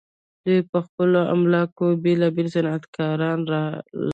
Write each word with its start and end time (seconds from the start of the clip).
دوی 0.45 0.59
په 0.71 0.77
خپلو 0.85 1.19
املاکو 1.33 1.85
کې 1.91 1.99
بیلابیل 2.03 2.47
صنعتکاران 2.55 3.39
لرل. 3.49 4.07